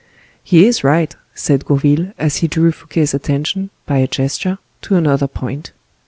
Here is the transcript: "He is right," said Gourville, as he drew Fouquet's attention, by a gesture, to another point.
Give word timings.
"He 0.43 0.65
is 0.65 0.83
right," 0.83 1.15
said 1.35 1.63
Gourville, 1.63 2.11
as 2.17 2.37
he 2.37 2.47
drew 2.47 2.71
Fouquet's 2.71 3.13
attention, 3.13 3.69
by 3.85 3.99
a 3.99 4.07
gesture, 4.07 4.57
to 4.81 4.95
another 4.95 5.27
point. 5.27 5.73